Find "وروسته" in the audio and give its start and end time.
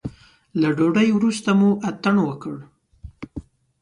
1.13-1.49